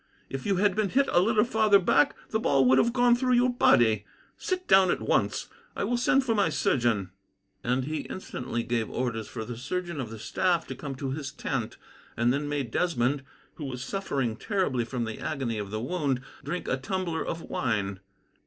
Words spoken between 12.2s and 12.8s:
then made